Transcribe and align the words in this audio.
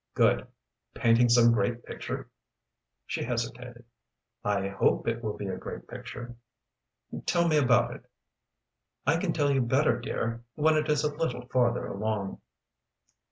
"Good! 0.15 0.47
Painting 0.95 1.29
some 1.29 1.51
great 1.51 1.85
picture?" 1.85 2.27
She 3.05 3.21
hesitated. 3.23 3.83
"I 4.43 4.67
hope 4.67 5.07
it 5.07 5.23
will 5.23 5.37
be 5.37 5.45
a 5.45 5.57
great 5.59 5.87
picture." 5.87 6.35
"Tell 7.27 7.47
me 7.47 7.57
about 7.57 7.93
it." 7.93 8.03
"I 9.05 9.17
can 9.17 9.31
tell 9.31 9.51
you 9.51 9.61
better, 9.61 9.99
dear, 9.99 10.43
when 10.55 10.75
it 10.75 10.89
is 10.89 11.03
a 11.03 11.13
little 11.15 11.45
farther 11.49 11.85
along." 11.85 12.41